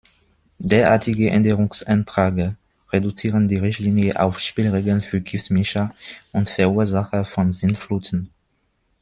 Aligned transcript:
Derartige 0.57 1.29
Änderungsanträge 1.29 2.55
reduzieren 2.91 3.47
die 3.47 3.57
Richtlinie 3.59 4.19
auf 4.19 4.39
Spielregeln 4.39 4.99
für 4.99 5.21
Giftmischer 5.21 5.93
und 6.31 6.49
Verursacher 6.49 7.23
von 7.23 7.51
Sintfluten. 7.51 8.31